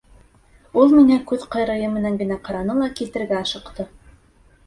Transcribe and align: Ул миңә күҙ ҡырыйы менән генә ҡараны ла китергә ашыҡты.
Ул 0.83 0.93
миңә 0.93 1.17
күҙ 1.31 1.43
ҡырыйы 1.55 1.91
менән 1.97 2.17
генә 2.21 2.37
ҡараны 2.47 2.77
ла 2.79 2.87
китергә 3.01 3.37
ашыҡты. 3.41 3.87